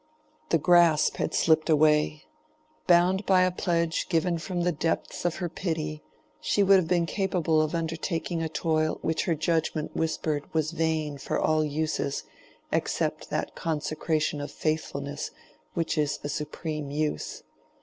The 0.49 0.57
grasp 0.57 1.17
had 1.17 1.35
slipped 1.35 1.69
away. 1.69 2.23
Bound 2.87 3.23
by 3.27 3.43
a 3.43 3.51
pledge 3.51 4.09
given 4.09 4.39
from 4.39 4.61
the 4.61 4.71
depths 4.71 5.25
of 5.25 5.35
her 5.35 5.47
pity, 5.47 6.01
she 6.39 6.63
would 6.63 6.77
have 6.77 6.87
been 6.87 7.05
capable 7.05 7.61
of 7.61 7.75
undertaking 7.75 8.41
a 8.41 8.49
toil 8.49 8.97
which 9.03 9.25
her 9.25 9.35
judgment 9.35 9.95
whispered 9.95 10.51
was 10.55 10.71
vain 10.71 11.19
for 11.19 11.39
all 11.39 11.63
uses 11.63 12.23
except 12.71 13.29
that 13.29 13.53
consecration 13.53 14.41
of 14.41 14.49
faithfulness 14.49 15.29
which 15.75 15.99
is 15.99 16.17
a 16.23 16.29
supreme 16.29 16.89
use. 16.89 17.43